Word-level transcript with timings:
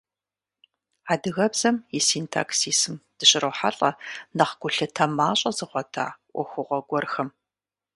Адыгэбзэм 1.11 1.75
и 1.97 1.99
синтаксисым 2.07 2.95
дыщрохьэлӏэ 3.17 3.89
нэхъ 4.37 4.53
гулъытэ 4.59 5.05
мащӏэ 5.17 5.51
зыгъуэта 5.57 6.05
ӏуэхугъуэ 6.31 6.79
гуэрхэм. 6.87 7.29